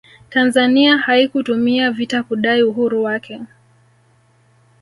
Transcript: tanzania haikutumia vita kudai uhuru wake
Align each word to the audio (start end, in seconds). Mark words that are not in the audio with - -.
tanzania 0.29 0.97
haikutumia 0.97 1.91
vita 1.91 2.23
kudai 2.23 2.63
uhuru 2.63 3.03
wake 3.03 3.41